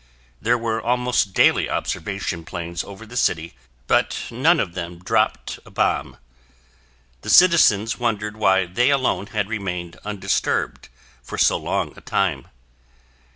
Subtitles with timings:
[0.41, 3.53] There were almost daily observation planes over the city
[3.85, 6.17] but none of them dropped a bomb.
[7.21, 10.89] The citizens wondered why they alone had remained undisturbed
[11.21, 12.47] for so long a time.